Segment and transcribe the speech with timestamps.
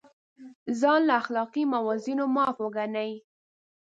[0.79, 3.11] ځان له اخلاقي موازینو معاف وګڼي.